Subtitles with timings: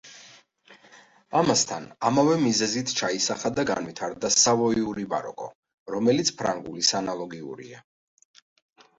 [1.39, 5.49] ამასთან ამავე მიზეზით ჩაისახა და განვითარდა სავოიური ბაროკო,
[5.97, 7.83] რომელიც ფრანგულის ანალოგიურია.